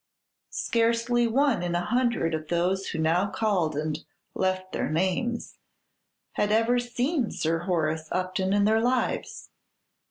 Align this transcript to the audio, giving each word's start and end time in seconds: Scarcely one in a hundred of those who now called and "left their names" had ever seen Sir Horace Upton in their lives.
Scarcely 0.49 1.27
one 1.27 1.61
in 1.61 1.75
a 1.75 1.85
hundred 1.85 2.33
of 2.33 2.47
those 2.47 2.87
who 2.87 2.97
now 2.97 3.29
called 3.29 3.75
and 3.75 4.03
"left 4.33 4.71
their 4.71 4.89
names" 4.89 5.59
had 6.31 6.51
ever 6.51 6.79
seen 6.79 7.29
Sir 7.29 7.59
Horace 7.65 8.07
Upton 8.11 8.51
in 8.51 8.63
their 8.65 8.81
lives. 8.81 9.51